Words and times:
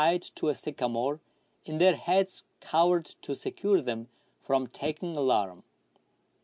151 0.01 0.31
to 0.33 0.49
a 0.49 0.55
sycamore, 0.55 1.19
and 1.67 1.79
their 1.79 1.95
heads 1.95 2.43
covered 2.59 3.05
to 3.05 3.35
secure 3.35 3.79
them 3.83 4.07
from 4.41 4.65
takincj 4.65 5.15
alarm. 5.15 5.63